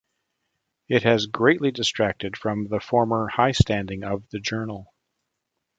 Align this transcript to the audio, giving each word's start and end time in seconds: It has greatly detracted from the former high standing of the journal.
It 0.89 1.03
has 1.03 1.27
greatly 1.27 1.69
detracted 1.69 2.35
from 2.35 2.69
the 2.69 2.79
former 2.79 3.27
high 3.27 3.51
standing 3.51 4.03
of 4.03 4.27
the 4.31 4.39
journal. 4.39 4.91